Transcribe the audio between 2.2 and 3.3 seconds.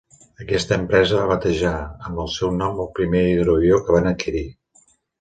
el seu nom el primer